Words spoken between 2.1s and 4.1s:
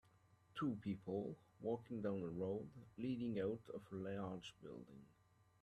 a road leading out of a